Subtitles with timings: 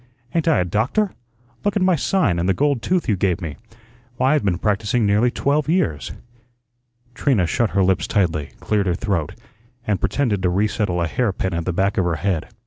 [0.33, 1.13] Ain't I a doctor?
[1.63, 3.57] Look at my sign, and the gold tooth you gave me.
[4.15, 6.11] Why, I've been practising nearly twelve years."
[7.13, 9.35] Trina shut her lips tightly, cleared her throat,
[9.85, 12.47] and pretended to resettle a hair pin at the back of her head.